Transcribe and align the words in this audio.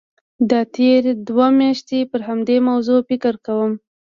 دا 0.49 0.61
تېرې 0.75 1.11
دوه 1.27 1.47
میاشتې 1.59 1.99
پر 2.11 2.21
همدې 2.27 2.57
موضوع 2.69 2.99
فکر 3.09 3.33
کوم. 3.45 3.71